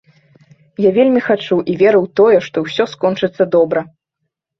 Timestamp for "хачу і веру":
1.25-1.99